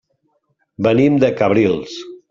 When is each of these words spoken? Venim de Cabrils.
Venim 0.89 1.21
de 1.25 1.33
Cabrils. 1.43 1.99